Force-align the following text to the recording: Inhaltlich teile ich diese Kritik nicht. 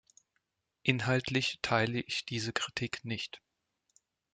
Inhaltlich 0.81 1.59
teile 1.61 1.99
ich 2.01 2.25
diese 2.25 2.53
Kritik 2.53 3.05
nicht. 3.05 3.39